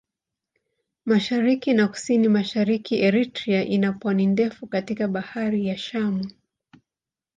Mashariki 1.11 1.69
na 1.73 1.85
Kusini-Mashariki 1.91 2.95
Eritrea 3.07 3.61
ina 3.75 3.91
pwani 3.99 4.25
ndefu 4.25 4.67
katika 4.67 5.07
Bahari 5.07 5.67
ya 5.67 5.77
Shamu. 5.77 6.31